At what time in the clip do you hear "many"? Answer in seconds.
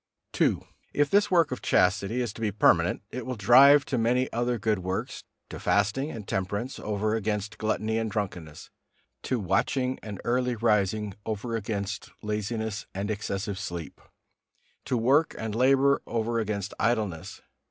3.99-4.33